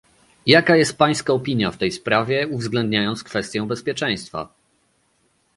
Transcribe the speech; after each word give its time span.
Jaka 0.45 0.75
jest 0.75 0.97
pańska 0.97 1.33
opinia 1.33 1.71
w 1.71 1.77
tej 1.77 1.91
sprawie, 1.91 2.47
uwzględniając 2.47 3.23
kwestię 3.23 3.65
bezpieczeństwa? 3.67 4.53